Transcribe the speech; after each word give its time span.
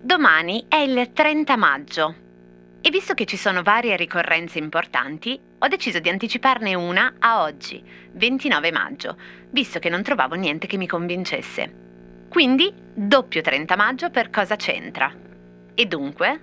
Domani 0.00 0.64
è 0.68 0.76
il 0.76 1.12
30 1.12 1.56
maggio 1.56 2.14
e 2.80 2.90
visto 2.90 3.14
che 3.14 3.24
ci 3.24 3.36
sono 3.36 3.62
varie 3.62 3.96
ricorrenze 3.96 4.58
importanti, 4.58 5.38
ho 5.58 5.68
deciso 5.68 5.98
di 5.98 6.08
anticiparne 6.08 6.74
una 6.74 7.14
a 7.18 7.42
oggi, 7.42 7.82
29 8.12 8.72
maggio, 8.72 9.16
visto 9.50 9.78
che 9.78 9.88
non 9.88 10.02
trovavo 10.02 10.34
niente 10.34 10.66
che 10.66 10.76
mi 10.76 10.86
convincesse. 10.86 12.26
Quindi 12.28 12.72
doppio 12.94 13.42
30 13.42 13.76
maggio 13.76 14.10
per 14.10 14.30
cosa 14.30 14.56
c'entra. 14.56 15.12
E 15.74 15.86
dunque, 15.86 16.40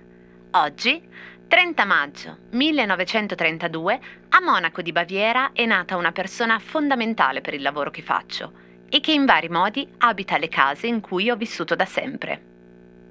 oggi, 0.52 1.02
30 1.48 1.84
maggio 1.84 2.38
1932, 2.50 4.00
a 4.30 4.40
Monaco 4.40 4.82
di 4.82 4.92
Baviera 4.92 5.50
è 5.52 5.66
nata 5.66 5.96
una 5.96 6.12
persona 6.12 6.58
fondamentale 6.58 7.40
per 7.40 7.54
il 7.54 7.62
lavoro 7.62 7.90
che 7.90 8.02
faccio 8.02 8.64
e 8.88 9.00
che 9.00 9.12
in 9.12 9.24
vari 9.24 9.48
modi 9.48 9.86
abita 9.98 10.38
le 10.38 10.48
case 10.48 10.86
in 10.86 11.00
cui 11.00 11.30
ho 11.30 11.36
vissuto 11.36 11.74
da 11.74 11.84
sempre. 11.84 12.54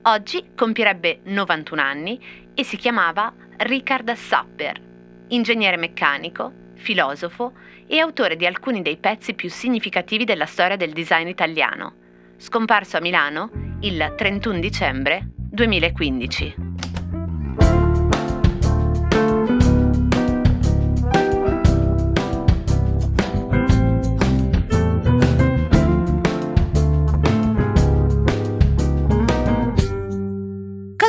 Oggi 0.04 0.52
compierebbe 0.56 1.22
91 1.24 1.82
anni 1.82 2.20
e 2.54 2.64
si 2.64 2.78
chiamava 2.78 3.34
Richard 3.58 4.12
Sapper, 4.14 4.80
ingegnere 5.30 5.78
meccanico, 5.78 6.52
filosofo 6.76 7.54
e 7.88 8.00
autore 8.00 8.36
di 8.36 8.46
alcuni 8.46 8.82
dei 8.82 8.98
pezzi 8.98 9.34
più 9.34 9.50
significativi 9.50 10.24
della 10.24 10.46
storia 10.46 10.76
del 10.76 10.94
design 10.94 11.28
italiano, 11.28 11.94
scomparso 12.38 12.98
a 12.98 13.02
Milano 13.02 13.50
il 13.82 14.14
31 14.16 14.60
dicembre 14.60 15.28
2015. 15.36 16.75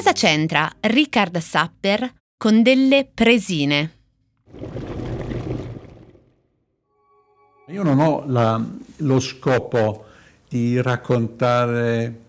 Cosa 0.07 0.19
c'entra 0.29 0.71
Richard 0.83 1.37
Sapper 1.39 2.09
con 2.37 2.63
delle 2.63 3.11
presine? 3.13 3.95
Io 7.67 7.83
non 7.83 7.99
ho 7.99 8.23
la, 8.25 8.65
lo 8.99 9.19
scopo 9.19 10.05
di 10.49 10.81
raccontare 10.81 12.21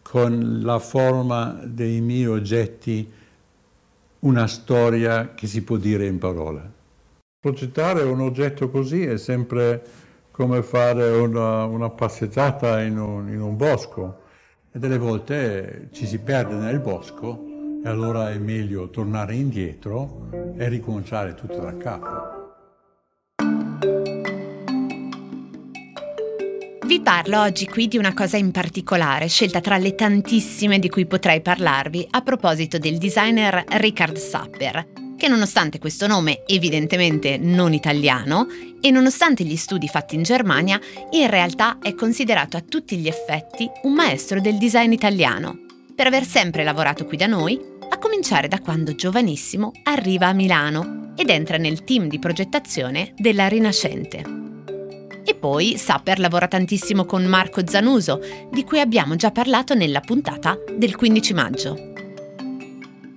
con 0.00 0.62
la 0.62 0.78
forma 0.78 1.60
dei 1.62 2.00
miei 2.00 2.26
oggetti 2.26 3.12
una 4.20 4.46
storia 4.46 5.34
che 5.34 5.46
si 5.46 5.62
può 5.62 5.76
dire 5.76 6.06
in 6.06 6.16
parole. 6.16 6.70
Progettare 7.38 8.02
un 8.02 8.22
oggetto 8.22 8.70
così 8.70 9.04
è 9.04 9.18
sempre 9.18 9.84
come 10.30 10.62
fare 10.62 11.10
una, 11.10 11.64
una 11.64 11.90
passeggiata 11.90 12.80
in 12.80 12.98
un, 12.98 13.28
in 13.28 13.42
un 13.42 13.58
bosco 13.58 14.22
e 14.74 14.78
delle 14.80 14.98
volte 14.98 15.88
ci 15.92 16.04
si 16.04 16.18
perde 16.18 16.56
nel 16.56 16.80
bosco 16.80 17.80
e 17.84 17.88
allora 17.88 18.32
è 18.32 18.38
meglio 18.38 18.90
tornare 18.90 19.36
indietro 19.36 20.28
e 20.56 20.68
ricominciare 20.68 21.34
tutto 21.34 21.60
da 21.60 21.76
capo. 21.76 22.42
Vi 26.86 27.00
parlo 27.00 27.40
oggi 27.40 27.66
qui 27.66 27.86
di 27.86 27.98
una 27.98 28.14
cosa 28.14 28.36
in 28.36 28.50
particolare, 28.50 29.28
scelta 29.28 29.60
tra 29.60 29.76
le 29.76 29.94
tantissime 29.94 30.80
di 30.80 30.88
cui 30.88 31.06
potrei 31.06 31.40
parlarvi 31.40 32.08
a 32.10 32.22
proposito 32.22 32.78
del 32.78 32.98
designer 32.98 33.64
Richard 33.78 34.16
Sapper, 34.16 35.03
che 35.16 35.28
nonostante 35.28 35.78
questo 35.78 36.06
nome 36.06 36.42
evidentemente 36.46 37.36
non 37.38 37.72
italiano 37.72 38.46
e 38.80 38.90
nonostante 38.90 39.44
gli 39.44 39.56
studi 39.56 39.88
fatti 39.88 40.14
in 40.14 40.22
Germania, 40.22 40.80
in 41.10 41.28
realtà 41.28 41.78
è 41.80 41.94
considerato 41.94 42.56
a 42.56 42.64
tutti 42.66 42.96
gli 42.96 43.08
effetti 43.08 43.68
un 43.82 43.94
maestro 43.94 44.40
del 44.40 44.58
design 44.58 44.92
italiano, 44.92 45.58
per 45.94 46.06
aver 46.06 46.24
sempre 46.24 46.64
lavorato 46.64 47.04
qui 47.06 47.16
da 47.16 47.26
noi, 47.26 47.58
a 47.88 47.98
cominciare 47.98 48.48
da 48.48 48.60
quando 48.60 48.94
giovanissimo 48.94 49.72
arriva 49.84 50.26
a 50.26 50.32
Milano 50.32 51.12
ed 51.16 51.30
entra 51.30 51.56
nel 51.56 51.84
team 51.84 52.08
di 52.08 52.18
progettazione 52.18 53.14
della 53.16 53.46
Rinascente. 53.46 54.42
E 55.24 55.34
poi 55.34 55.78
Sapper 55.78 56.18
lavora 56.18 56.48
tantissimo 56.48 57.04
con 57.06 57.24
Marco 57.24 57.66
Zanuso, 57.66 58.20
di 58.50 58.64
cui 58.64 58.80
abbiamo 58.80 59.16
già 59.16 59.30
parlato 59.30 59.74
nella 59.74 60.00
puntata 60.00 60.58
del 60.76 60.96
15 60.96 61.34
maggio. 61.34 61.93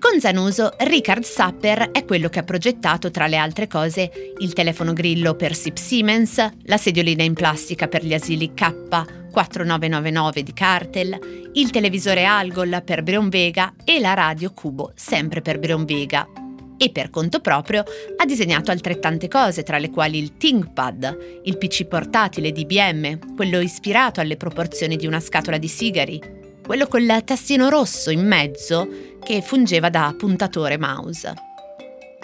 Con 0.10 0.22
Zanuso, 0.22 0.72
Richard 0.78 1.24
Sapper 1.24 1.92
è 1.92 2.06
quello 2.06 2.30
che 2.30 2.40
ha 2.40 2.44
progettato, 2.44 3.12
tra 3.12 3.28
le 3.28 3.36
altre 3.36 3.68
cose, 3.68 4.10
il 4.38 4.54
telefono 4.54 4.94
grillo 4.94 5.36
per 5.36 5.54
SIP 5.54 5.76
Siemens, 5.76 6.50
la 6.64 6.78
sediolina 6.78 7.24
in 7.24 7.34
plastica 7.34 7.90
per 7.90 8.06
gli 8.06 8.14
asili 8.14 8.54
K4999 8.56 10.40
di 10.40 10.54
Cartel, 10.54 11.50
il 11.52 11.70
televisore 11.72 12.24
Algol 12.24 12.82
per 12.86 13.04
Breon 13.04 13.28
Vega 13.28 13.74
e 13.84 14.00
la 14.00 14.14
radio 14.14 14.54
Cubo, 14.54 14.94
sempre 14.96 15.42
per 15.42 15.60
Breon 15.60 15.84
Vega, 15.84 16.26
e 16.78 16.90
per 16.90 17.10
conto 17.10 17.42
proprio 17.42 17.84
ha 18.16 18.26
disegnato 18.26 18.72
altrettante 18.72 19.28
cose, 19.28 19.64
tra 19.64 19.78
le 19.78 19.90
quali 19.90 20.20
il 20.20 20.38
ThinkPad, 20.38 21.42
il 21.44 21.58
PC 21.58 21.84
portatile 21.84 22.54
di 22.54 22.62
IBM, 22.62 23.36
quello 23.36 23.60
ispirato 23.60 24.22
alle 24.22 24.38
proporzioni 24.38 24.96
di 24.96 25.06
una 25.06 25.20
scatola 25.20 25.58
di 25.58 25.68
sigari, 25.68 26.38
quello 26.68 26.88
col 26.88 27.22
tastino 27.24 27.70
rosso 27.70 28.10
in 28.10 28.28
mezzo 28.28 29.16
che 29.28 29.42
fungeva 29.42 29.90
da 29.90 30.16
puntatore 30.18 30.78
mouse. 30.78 31.34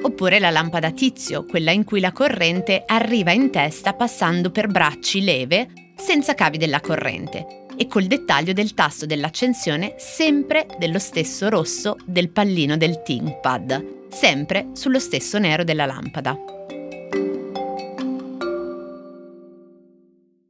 Oppure 0.03 0.39
la 0.39 0.49
lampada 0.49 0.91
tizio, 0.91 1.43
quella 1.43 1.71
in 1.71 1.83
cui 1.83 1.99
la 1.99 2.13
corrente 2.13 2.83
arriva 2.85 3.33
in 3.33 3.51
testa 3.51 3.93
passando 3.93 4.51
per 4.51 4.67
bracci 4.67 5.21
leve 5.21 5.67
senza 5.97 6.33
cavi 6.33 6.57
della 6.57 6.79
corrente 6.79 7.65
e 7.75 7.87
col 7.87 8.05
dettaglio 8.05 8.53
del 8.53 8.73
tasto 8.73 9.05
dell'accensione 9.05 9.95
sempre 9.97 10.65
dello 10.79 10.97
stesso 10.97 11.49
rosso 11.49 11.97
del 12.05 12.29
pallino 12.29 12.77
del 12.77 13.01
ThinkPad 13.01 14.07
sempre 14.07 14.69
sullo 14.71 14.99
stesso 14.99 15.37
nero 15.39 15.65
della 15.65 15.85
lampada. 15.85 16.37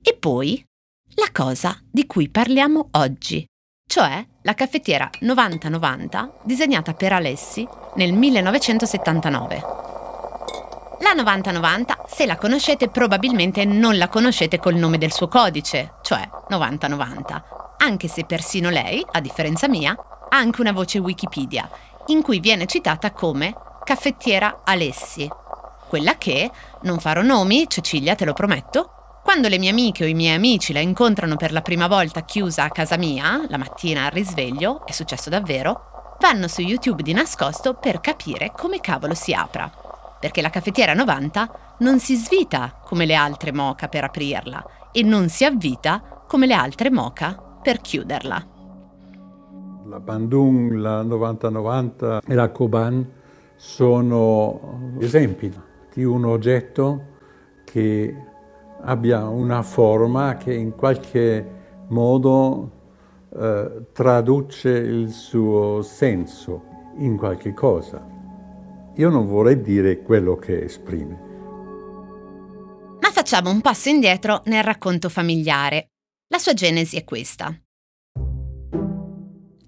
E 0.03 0.17
poi 0.19 0.63
la 1.15 1.29
cosa 1.31 1.75
di 1.89 2.05
cui 2.05 2.29
parliamo 2.29 2.89
oggi, 2.91 3.43
cioè 3.93 4.25
la 4.41 4.55
caffettiera 4.55 5.07
9090 5.19 6.39
disegnata 6.41 6.95
per 6.95 7.13
Alessi 7.13 7.67
nel 7.93 8.11
1979. 8.11 9.63
La 11.01 11.13
9090, 11.13 12.05
se 12.07 12.25
la 12.25 12.35
conoscete, 12.37 12.89
probabilmente 12.89 13.65
non 13.65 13.99
la 13.99 14.07
conoscete 14.07 14.57
col 14.57 14.73
nome 14.73 14.97
del 14.97 15.11
suo 15.11 15.27
codice, 15.27 15.97
cioè 16.01 16.27
9090, 16.49 17.75
anche 17.77 18.07
se 18.07 18.25
persino 18.25 18.71
lei, 18.71 19.05
a 19.11 19.21
differenza 19.21 19.67
mia, 19.67 19.91
ha 19.91 20.37
anche 20.37 20.61
una 20.61 20.71
voce 20.71 20.97
Wikipedia 20.97 21.69
in 22.07 22.23
cui 22.23 22.39
viene 22.39 22.65
citata 22.65 23.11
come 23.11 23.53
caffettiera 23.83 24.61
Alessi. 24.63 25.29
Quella 25.87 26.17
che, 26.17 26.49
non 26.81 26.97
farò 26.97 27.21
nomi, 27.21 27.67
Cecilia, 27.67 28.15
te 28.15 28.25
lo 28.25 28.33
prometto, 28.33 28.92
quando 29.23 29.47
le 29.47 29.57
mie 29.57 29.69
amiche 29.69 30.03
o 30.03 30.07
i 30.07 30.13
miei 30.13 30.35
amici 30.35 30.73
la 30.73 30.81
incontrano 30.81 31.37
per 31.37 31.51
la 31.51 31.61
prima 31.61 31.87
volta 31.87 32.23
chiusa 32.23 32.65
a 32.65 32.69
casa 32.69 32.97
mia, 32.97 33.45
la 33.47 33.57
mattina 33.57 34.05
al 34.05 34.11
risveglio, 34.11 34.85
è 34.85 34.91
successo 34.91 35.29
davvero, 35.29 36.17
vanno 36.19 36.47
su 36.47 36.61
YouTube 36.61 37.01
di 37.01 37.13
nascosto 37.13 37.73
per 37.73 38.01
capire 38.01 38.51
come 38.55 38.79
cavolo 38.79 39.13
si 39.13 39.33
apra. 39.33 39.71
Perché 40.19 40.41
la 40.41 40.49
caffettiera 40.49 40.93
90 40.93 41.75
non 41.79 41.99
si 41.99 42.15
svita 42.15 42.79
come 42.83 43.05
le 43.05 43.15
altre 43.15 43.51
moca 43.51 43.87
per 43.87 44.03
aprirla 44.03 44.63
e 44.91 45.01
non 45.03 45.29
si 45.29 45.45
avvita 45.45 46.23
come 46.27 46.45
le 46.45 46.53
altre 46.53 46.91
moca 46.91 47.33
per 47.61 47.79
chiuderla 47.81 48.47
la 49.93 49.99
Bandung, 49.99 50.71
la 50.73 51.01
9090 51.03 52.21
e 52.25 52.33
la 52.33 52.49
Koban 52.49 53.05
sono 53.55 54.95
esempi 54.99 55.53
di 55.93 56.03
un 56.03 56.25
oggetto 56.25 57.11
che 57.63 58.15
abbia 58.83 59.27
una 59.27 59.61
forma 59.61 60.35
che 60.35 60.53
in 60.53 60.75
qualche 60.75 61.61
modo 61.87 62.71
eh, 63.35 63.85
traduce 63.91 64.69
il 64.69 65.11
suo 65.11 65.81
senso 65.81 66.63
in 66.97 67.17
qualche 67.17 67.53
cosa. 67.53 68.05
Io 68.95 69.09
non 69.09 69.25
vorrei 69.25 69.61
dire 69.61 70.01
quello 70.01 70.35
che 70.35 70.63
esprime. 70.63 71.31
Ma 72.99 73.09
facciamo 73.09 73.49
un 73.49 73.61
passo 73.61 73.89
indietro 73.89 74.41
nel 74.45 74.63
racconto 74.63 75.09
familiare. 75.09 75.89
La 76.27 76.37
sua 76.37 76.53
genesi 76.53 76.97
è 76.97 77.03
questa. 77.03 77.62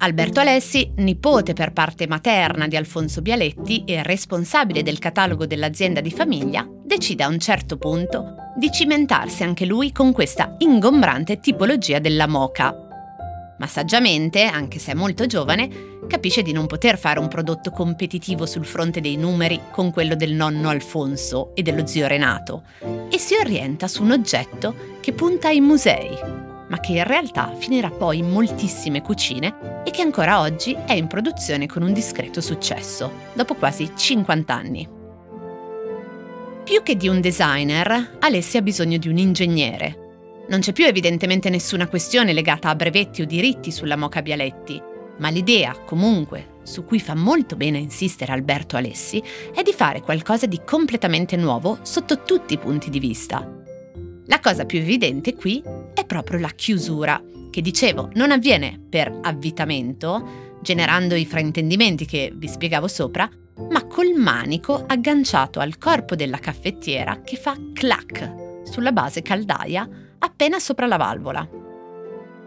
Alberto 0.06 0.40
Alessi, 0.40 0.92
nipote 0.98 1.54
per 1.54 1.74
parte 1.74 2.06
materna 2.06 2.68
di 2.68 2.76
Alfonso 2.76 3.24
Bialetti 3.24 3.86
e 3.86 4.04
responsabile 4.04 4.84
del 4.84 5.00
catalogo 5.00 5.48
dell'azienda 5.48 6.00
di 6.00 6.12
famiglia, 6.12 6.64
decide 6.84 7.24
a 7.24 7.28
un 7.28 7.40
certo 7.40 7.78
punto 7.78 8.36
di 8.56 8.72
cimentarsi 8.72 9.42
anche 9.42 9.66
lui 9.66 9.92
con 9.92 10.12
questa 10.12 10.58
ingombrante 10.60 11.40
tipologia 11.40 11.98
della 11.98 12.28
moca. 12.28 12.76
Ma 13.58 13.66
saggiamente, 13.66 14.44
anche 14.44 14.78
se 14.78 14.92
è 14.92 14.94
molto 14.94 15.26
giovane, 15.26 15.70
capisce 16.08 16.44
di 16.44 16.52
non 16.52 16.68
poter 16.68 17.00
fare 17.00 17.18
un 17.18 17.28
prodotto 17.28 17.72
competitivo 17.72 18.46
sul 18.46 18.66
fronte 18.66 19.02
dei 19.02 19.18
numeri 19.18 19.60
con 19.72 19.90
quello 19.90 20.14
del 20.14 20.34
nonno 20.34 20.70
Alfonso 20.70 21.56
e 21.56 21.64
dello 21.64 21.88
zio 21.88 22.06
Renato 22.06 22.62
e 23.10 23.18
si 23.18 23.34
orienta 23.34 23.88
su 23.88 24.04
un 24.04 24.12
oggetto 24.12 25.00
che 25.00 25.14
punta 25.14 25.48
ai 25.48 25.62
musei, 25.62 26.45
ma 26.68 26.80
che 26.80 26.94
in 26.94 27.04
realtà 27.04 27.54
finirà 27.58 27.90
poi 27.90 28.20
in 28.20 28.30
moltissime 28.30 29.02
cucine 29.02 29.84
e 29.84 29.92
che 29.92 30.02
ancora 30.02 30.40
oggi 30.42 30.76
è 30.86 30.94
in 30.94 31.08
produzione 31.08 31.68
con 31.68 31.84
un 31.84 31.94
discreto 31.94 32.42
successo, 32.42 33.12
dopo 33.34 33.56
quasi 33.56 33.92
50 33.96 34.54
anni. 34.54 34.90
Più 36.64 36.82
che 36.82 36.98
di 36.98 37.08
un 37.08 37.22
designer, 37.22 38.18
Alessia 38.20 38.60
ha 38.60 38.64
bisogno 38.64 38.98
di 38.98 39.08
un 39.08 39.18
ingegnere. 39.18 40.04
Non 40.48 40.60
c'è 40.60 40.74
più 40.74 40.86
evidentemente 40.86 41.50
nessuna 41.50 41.88
questione 41.88 42.34
legata 42.34 42.70
a 42.70 42.76
brevetti 42.76 43.22
o 43.22 43.26
diritti 43.26 43.72
sulla 43.72 43.96
Moca 43.96 44.22
Bialetti, 44.22 44.82
ma 45.18 45.30
l'idea, 45.30 45.74
comunque, 45.86 46.54
su 46.64 46.84
cui 46.84 47.00
fa 47.00 47.16
molto 47.16 47.56
bene 47.56 47.78
insistere 47.78 48.32
Alberto 48.32 48.76
Alessi, 48.76 49.22
è 49.54 49.62
di 49.62 49.74
fare 49.74 50.02
qualcosa 50.02 50.46
di 50.46 50.62
completamente 50.66 51.36
nuovo 51.36 51.80
sotto 51.84 52.24
tutti 52.24 52.54
i 52.54 52.58
punti 52.58 52.90
di 52.90 53.00
vista. 53.00 53.65
La 54.28 54.40
cosa 54.40 54.66
più 54.66 54.80
evidente 54.80 55.36
qui 55.36 55.62
è 55.94 56.06
proprio 56.06 56.40
la 56.40 56.50
chiusura, 56.50 57.22
che 57.52 57.62
dicevo 57.62 58.10
non 58.16 58.32
avviene 58.32 58.80
per 58.90 59.20
avvitamento, 59.22 60.60
generando 60.62 61.16
i 61.16 61.26
fraintendimenti 61.26 62.06
che 62.06 62.32
vi 62.36 62.48
spiegavo 62.48 62.88
sopra, 62.88 63.30
ma 63.70 63.86
col 63.86 64.14
manico 64.16 64.84
agganciato 64.86 65.60
al 65.60 65.78
corpo 65.78 66.16
della 66.16 66.40
caffettiera 66.40 67.22
che 67.22 67.38
fa 67.38 67.56
clac 67.74 68.64
sulla 68.64 68.92
base 68.92 69.22
caldaia 69.22 69.88
appena 70.20 70.60
sopra 70.60 70.88
la 70.88 70.98
valvola. 70.98 71.48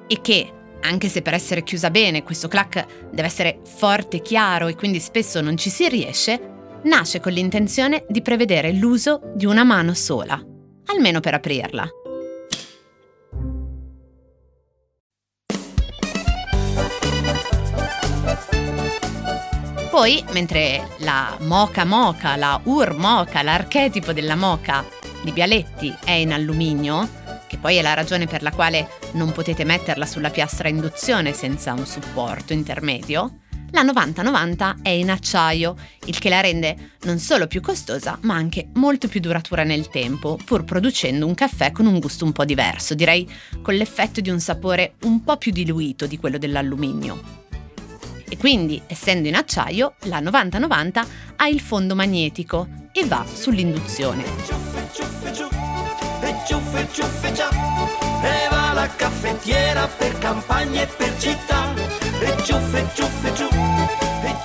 E 0.07 0.21
che, 0.21 0.53
anche 0.81 1.09
se 1.09 1.23
per 1.23 1.35
essere 1.35 1.63
chiusa 1.63 1.91
bene 1.91 2.23
questo 2.23 2.49
clac 2.49 3.09
deve 3.11 3.29
essere 3.29 3.61
forte 3.65 4.19
e 4.19 4.23
chiaro 4.23 4.67
e 4.67 4.75
quindi 4.75 5.01
spesso 5.01 5.41
non 5.41 5.57
ci 5.57 5.71
si 5.71 5.89
riesce, 5.89 6.57
nasce 6.85 7.21
con 7.21 7.33
l'intenzione 7.33 8.05
di 8.09 8.21
prevedere 8.21 8.73
l'uso 8.73 9.33
di 9.35 9.47
una 9.47 9.65
mano 9.65 9.95
sola, 9.95 10.43
almeno 10.95 11.21
per 11.21 11.35
aprirla. 11.35 11.89
Poi, 19.91 20.25
mentre 20.31 20.87
la 20.99 21.37
moca 21.41 21.85
moca, 21.85 22.37
la 22.37 22.61
ur 22.65 22.95
moca, 22.95 23.43
l'archetipo 23.43 24.13
della 24.13 24.37
moca 24.37 24.85
di 25.23 25.33
Bialetti 25.33 25.93
è 26.05 26.13
in 26.13 26.33
alluminio, 26.33 27.09
che 27.49 27.59
poi 27.59 27.77
è 27.77 27.83
la 27.83 27.95
ragione 27.95 28.27
per 28.27 28.43
la 28.43 28.53
quale 28.53 28.89
non 29.15 29.33
potete 29.33 29.65
metterla 29.65 30.07
sulla 30.07 30.31
piastra 30.31 30.69
induzione 30.69 31.33
senza 31.33 31.73
un 31.73 31.85
supporto 31.85 32.53
intermedio, 32.53 33.39
la 33.71 33.83
9090 33.83 34.77
è 34.83 34.89
in 34.89 35.11
acciaio, 35.11 35.77
il 36.07 36.19
che 36.19 36.29
la 36.29 36.41
rende 36.41 36.95
non 37.03 37.19
solo 37.19 37.47
più 37.47 37.61
costosa, 37.61 38.19
ma 38.23 38.35
anche 38.35 38.69
molto 38.75 39.09
più 39.09 39.21
duratura 39.21 39.63
nel 39.63 39.89
tempo, 39.89 40.39
pur 40.45 40.65
producendo 40.65 41.27
un 41.27 41.35
caffè 41.35 41.73
con 41.73 41.87
un 41.87 41.99
gusto 41.99 42.25
un 42.25 42.33
po' 42.33 42.45
diverso, 42.45 42.95
direi 42.95 43.29
con 43.63 43.75
l'effetto 43.75 44.21
di 44.21 44.31
un 44.31 44.41
sapore 44.41 44.95
un 45.03 45.23
po' 45.23 45.37
più 45.37 45.53
diluito 45.53 46.07
di 46.07 46.19
quello 46.19 46.39
dell'alluminio. 46.39 47.47
E 48.29 48.37
quindi, 48.37 48.81
essendo 48.87 49.29
in 49.29 49.35
acciaio, 49.35 49.95
la 50.05 50.21
9090 50.21 51.07
ha 51.37 51.49
il 51.49 51.61
fondo 51.61 51.95
magnetico 51.95 52.69
e 52.93 53.07
va 53.07 53.25
sull'induzione. 53.31 54.25
E 58.23 58.49
va 58.51 58.73
la 58.75 58.89
caffettiera 58.95 59.87
per 59.87 60.19
campagne 60.19 60.83
e 60.83 60.87
per 60.87 61.15
città. 61.19 61.73
E 62.21 62.43
ciuffe, 62.43 62.87
ciuffe, 62.95 63.35
ciuffe. 63.35 63.48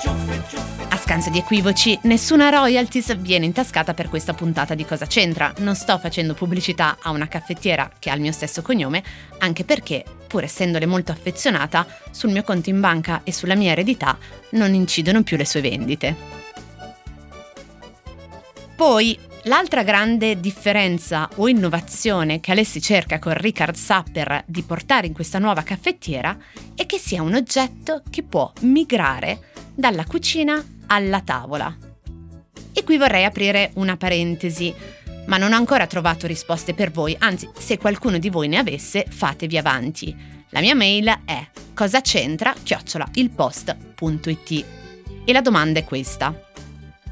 A 0.06 0.98
scanso 0.98 1.30
di 1.30 1.38
equivoci, 1.38 1.98
nessuna 2.04 2.50
royalties 2.50 3.16
viene 3.20 3.46
intascata 3.46 3.94
per 3.94 4.10
questa 4.10 4.34
puntata 4.34 4.76
di 4.76 4.84
Cosa 4.84 5.06
c'entra. 5.06 5.54
Non 5.60 5.76
sto 5.76 5.98
facendo 5.98 6.34
pubblicità 6.34 6.98
a 7.02 7.12
una 7.12 7.30
caffettiera 7.30 7.90
che 8.00 8.10
ha 8.10 8.16
il 8.16 8.22
mio 8.22 8.34
stesso 8.34 8.62
cognome, 8.62 9.02
anche 9.38 9.64
perché, 9.64 10.04
pur 10.28 10.44
essendole 10.44 10.86
molto 10.86 11.14
affezionata, 11.14 11.88
sul 12.12 12.32
mio 12.32 12.44
conto 12.44 12.70
in 12.70 12.82
banca 12.82 13.22
e 13.24 13.32
sulla 13.32 13.56
mia 13.56 13.72
eredità 13.72 14.18
non 14.52 14.74
incidono 14.74 15.24
più 15.24 15.38
le 15.38 15.46
sue 15.46 15.62
vendite. 15.62 16.16
Poi, 18.76 19.18
l'altra 19.44 19.84
grande 19.84 20.38
differenza 20.38 21.30
o 21.36 21.48
innovazione 21.48 22.42
che 22.42 22.52
Alessi 22.52 22.82
cerca 22.82 23.20
con 23.20 23.36
Richard 23.36 23.76
Sapper 23.76 24.44
di 24.48 24.64
portare 24.64 25.08
in 25.08 25.14
questa 25.14 25.40
nuova 25.40 25.64
caffettiera 25.64 26.38
è 26.76 26.86
che 26.86 26.98
sia 26.98 27.22
un 27.22 27.36
oggetto 27.36 28.02
che 28.10 28.24
può 28.24 28.52
migrare 28.62 29.52
dalla 29.74 30.06
cucina 30.06 30.64
alla 30.88 31.22
tavola. 31.22 31.76
E 32.72 32.84
qui 32.84 32.98
vorrei 32.98 33.24
aprire 33.24 33.72
una 33.76 33.98
parentesi, 33.98 34.74
ma 35.28 35.38
non 35.38 35.54
ho 35.54 35.56
ancora 35.56 35.88
trovato 35.88 36.28
risposte 36.28 36.74
per 36.74 36.92
voi, 36.92 37.16
anzi 37.20 37.50
se 37.58 37.78
qualcuno 37.78 38.18
di 38.18 38.30
voi 38.30 38.48
ne 38.48 38.58
avesse 38.58 39.06
fatevi 39.08 39.58
avanti. 39.58 40.16
La 40.50 40.60
mia 40.60 40.76
mail 40.76 41.22
è 41.26 41.48
cosa 41.74 42.02
c'entra 42.02 42.54
chiocciola 42.62 43.08
ilpost.it 43.14 44.66
e 45.26 45.34
la 45.34 45.42
domanda 45.42 45.80
è 45.80 45.84
questa. 45.84 46.34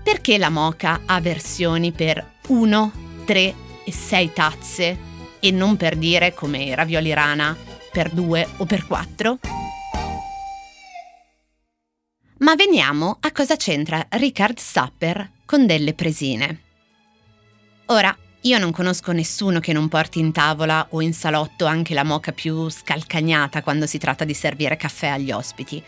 Perché 0.04 0.38
la 0.38 0.50
moca 0.50 1.02
ha 1.06 1.22
versioni 1.22 1.92
per 1.92 2.24
1, 2.48 2.92
3 3.26 3.54
e 3.86 3.92
6 3.92 4.34
tazze 4.34 4.98
e 5.40 5.52
non 5.52 5.78
per 5.78 5.96
dire 5.96 6.34
come 6.34 6.64
i 6.64 6.76
ravioli 6.76 7.14
rana 7.14 7.56
per 7.92 8.10
2 8.10 8.48
o 8.58 8.66
per 8.66 8.86
4? 8.86 9.61
Ma 12.52 12.58
veniamo 12.58 13.16
a 13.22 13.32
cosa 13.32 13.56
c'entra 13.56 14.06
Richard 14.10 14.58
Sapper 14.58 15.32
con 15.46 15.66
delle 15.66 15.94
presine. 15.94 16.60
Ora, 17.86 18.14
io 18.42 18.58
non 18.58 18.74
conosco 18.74 19.14
nessuno 19.14 19.62
che 19.62 19.72
non 19.72 19.88
porti 19.88 20.20
in 20.20 20.34
tavola 20.34 20.86
o 20.90 21.00
in 21.00 21.14
salotto 21.14 21.66
anche 21.66 21.94
la 21.94 22.04
moca 22.04 22.34
più 22.34 22.68
scalcagnata 22.68 23.64
quando 23.64 23.86
si 23.86 23.98
tratta 23.98 24.26
di 24.26 24.34
servire 24.34 24.76
caffè 24.76 25.08
agli 25.08 25.32
ospiti, 25.32 25.82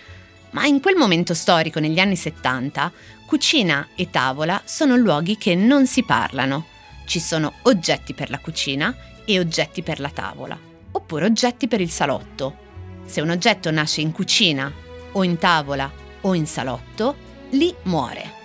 ma 0.51 0.65
in 0.65 0.79
quel 0.79 0.95
momento 0.95 1.33
storico, 1.33 1.81
negli 1.81 1.99
anni 1.99 2.15
70, 2.15 2.93
cucina 3.25 3.89
e 3.93 4.09
tavola 4.09 4.61
sono 4.63 4.95
luoghi 4.95 5.37
che 5.37 5.55
non 5.55 5.85
si 5.85 6.03
parlano. 6.03 6.67
Ci 7.03 7.19
sono 7.19 7.55
oggetti 7.63 8.13
per 8.13 8.29
la 8.29 8.39
cucina 8.39 8.95
e 9.25 9.37
oggetti 9.37 9.83
per 9.83 9.99
la 9.99 10.11
tavola, 10.11 10.57
oppure 10.91 11.25
oggetti 11.25 11.67
per 11.67 11.81
il 11.81 11.89
salotto. 11.89 12.55
Se 13.05 13.19
un 13.19 13.31
oggetto 13.31 13.69
nasce 13.69 13.99
in 13.99 14.13
cucina 14.13 14.71
o 15.11 15.23
in 15.25 15.37
tavola 15.37 16.02
o 16.23 16.33
in 16.33 16.45
salotto, 16.45 17.15
lì 17.51 17.73
muore. 17.83 18.41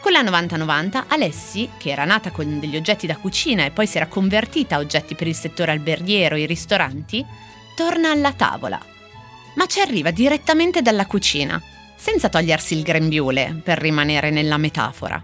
Con 0.00 0.12
la 0.12 0.22
9090 0.22 1.06
Alessi, 1.08 1.68
che 1.76 1.90
era 1.90 2.04
nata 2.04 2.30
con 2.30 2.60
degli 2.60 2.76
oggetti 2.76 3.08
da 3.08 3.16
cucina 3.16 3.64
e 3.64 3.72
poi 3.72 3.88
si 3.88 3.96
era 3.96 4.06
convertita 4.06 4.76
a 4.76 4.78
oggetti 4.78 5.16
per 5.16 5.26
il 5.26 5.34
settore 5.34 5.72
alberghiero 5.72 6.36
e 6.36 6.42
i 6.42 6.46
ristoranti, 6.46 7.24
torna 7.74 8.12
alla 8.12 8.32
tavola. 8.32 8.80
Ma 9.56 9.66
ci 9.66 9.80
arriva 9.80 10.12
direttamente 10.12 10.80
dalla 10.80 11.06
cucina, 11.06 11.60
senza 11.96 12.28
togliersi 12.28 12.76
il 12.76 12.82
grembiule, 12.82 13.60
per 13.64 13.78
rimanere 13.78 14.30
nella 14.30 14.58
metafora. 14.58 15.22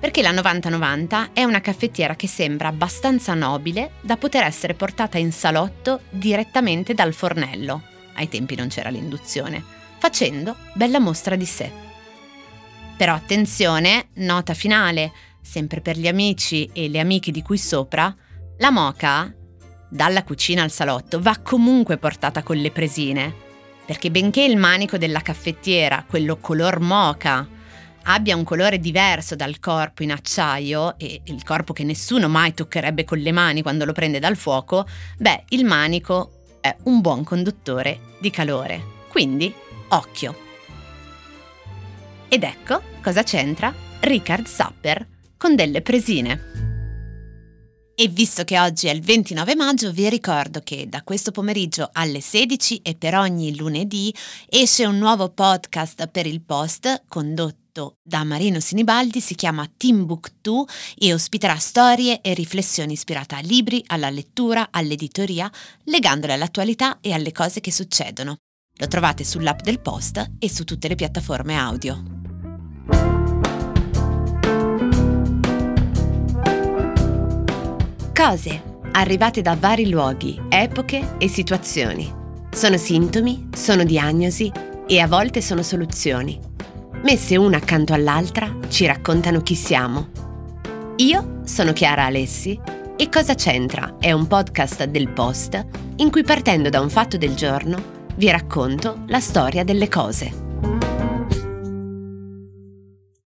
Perché 0.00 0.22
la 0.22 0.32
9090 0.32 1.30
è 1.32 1.44
una 1.44 1.60
caffettiera 1.60 2.16
che 2.16 2.26
sembra 2.26 2.68
abbastanza 2.68 3.32
nobile 3.34 3.92
da 4.00 4.16
poter 4.16 4.42
essere 4.42 4.74
portata 4.74 5.18
in 5.18 5.30
salotto 5.30 6.00
direttamente 6.10 6.94
dal 6.94 7.14
fornello. 7.14 7.82
Ai 8.14 8.28
tempi 8.28 8.56
non 8.56 8.68
c'era 8.68 8.90
l'induzione 8.90 9.82
facendo 10.04 10.54
bella 10.74 11.00
mostra 11.00 11.34
di 11.34 11.46
sé. 11.46 11.72
Però 12.94 13.14
attenzione, 13.14 14.08
nota 14.16 14.52
finale, 14.52 15.10
sempre 15.40 15.80
per 15.80 15.96
gli 15.96 16.06
amici 16.06 16.68
e 16.74 16.90
le 16.90 17.00
amiche 17.00 17.30
di 17.30 17.40
qui 17.40 17.56
sopra, 17.56 18.14
la 18.58 18.70
moca, 18.70 19.34
dalla 19.88 20.22
cucina 20.22 20.62
al 20.62 20.70
salotto, 20.70 21.22
va 21.22 21.38
comunque 21.42 21.96
portata 21.96 22.42
con 22.42 22.58
le 22.58 22.70
presine, 22.70 23.34
perché 23.86 24.10
benché 24.10 24.42
il 24.42 24.58
manico 24.58 24.98
della 24.98 25.20
caffettiera, 25.20 26.04
quello 26.06 26.36
color 26.36 26.80
moca, 26.80 27.48
abbia 28.02 28.36
un 28.36 28.44
colore 28.44 28.78
diverso 28.78 29.34
dal 29.34 29.58
corpo 29.58 30.02
in 30.02 30.12
acciaio 30.12 30.98
e 30.98 31.22
il 31.24 31.42
corpo 31.44 31.72
che 31.72 31.82
nessuno 31.82 32.28
mai 32.28 32.52
toccherebbe 32.52 33.04
con 33.04 33.16
le 33.16 33.32
mani 33.32 33.62
quando 33.62 33.86
lo 33.86 33.92
prende 33.92 34.18
dal 34.18 34.36
fuoco, 34.36 34.86
beh, 35.16 35.44
il 35.48 35.64
manico 35.64 36.58
è 36.60 36.76
un 36.82 37.00
buon 37.00 37.24
conduttore 37.24 38.00
di 38.20 38.28
calore. 38.28 38.92
Quindi 39.08 39.62
Occhio. 39.94 40.34
Ed 42.28 42.42
ecco 42.42 42.82
cosa 43.00 43.22
c'entra 43.22 43.72
Richard 44.00 44.46
Sapper 44.46 45.06
con 45.36 45.54
delle 45.54 45.82
presine. 45.82 46.52
E 47.94 48.08
visto 48.08 48.42
che 48.42 48.58
oggi 48.58 48.88
è 48.88 48.90
il 48.90 49.02
29 49.02 49.54
maggio, 49.54 49.92
vi 49.92 50.08
ricordo 50.08 50.62
che 50.64 50.88
da 50.88 51.04
questo 51.04 51.30
pomeriggio 51.30 51.90
alle 51.92 52.20
16 52.20 52.78
e 52.82 52.96
per 52.96 53.14
ogni 53.14 53.54
lunedì 53.56 54.12
esce 54.48 54.84
un 54.84 54.98
nuovo 54.98 55.28
podcast 55.28 56.08
per 56.08 56.26
il 56.26 56.42
post 56.42 57.04
condotto 57.06 57.98
da 58.02 58.24
Marino 58.24 58.58
Sinibaldi, 58.58 59.20
si 59.20 59.36
chiama 59.36 59.70
Timbuktu 59.76 60.64
e 60.98 61.12
ospiterà 61.14 61.56
storie 61.58 62.20
e 62.20 62.34
riflessioni 62.34 62.94
ispirate 62.94 63.36
a 63.36 63.40
libri, 63.40 63.80
alla 63.86 64.10
lettura, 64.10 64.68
all'editoria, 64.72 65.48
legandole 65.84 66.32
all'attualità 66.32 66.98
e 67.00 67.12
alle 67.12 67.30
cose 67.30 67.60
che 67.60 67.70
succedono. 67.70 68.38
Lo 68.78 68.88
trovate 68.88 69.22
sull'app 69.22 69.60
del 69.60 69.78
Post 69.78 70.32
e 70.40 70.50
su 70.50 70.64
tutte 70.64 70.88
le 70.88 70.96
piattaforme 70.96 71.56
audio. 71.56 72.02
Cose 78.12 78.62
arrivate 78.90 79.42
da 79.42 79.54
vari 79.54 79.88
luoghi, 79.88 80.40
epoche 80.48 81.16
e 81.18 81.28
situazioni. 81.28 82.12
Sono 82.50 82.76
sintomi, 82.76 83.48
sono 83.54 83.84
diagnosi 83.84 84.50
e 84.88 84.98
a 84.98 85.06
volte 85.06 85.40
sono 85.40 85.62
soluzioni. 85.62 86.40
Messe 87.04 87.36
una 87.36 87.58
accanto 87.58 87.92
all'altra 87.92 88.58
ci 88.68 88.86
raccontano 88.86 89.40
chi 89.40 89.54
siamo. 89.54 90.08
Io 90.96 91.42
sono 91.44 91.72
Chiara 91.72 92.06
Alessi 92.06 92.58
e 92.96 93.08
Cosa 93.08 93.34
c'entra 93.34 93.98
è 94.00 94.10
un 94.10 94.26
podcast 94.26 94.84
del 94.86 95.10
Post 95.10 95.64
in 95.96 96.10
cui 96.10 96.24
partendo 96.24 96.70
da 96.70 96.80
un 96.80 96.90
fatto 96.90 97.16
del 97.16 97.34
giorno 97.34 97.93
vi 98.16 98.30
racconto 98.30 99.02
la 99.06 99.20
storia 99.20 99.64
delle 99.64 99.88
cose. 99.88 100.53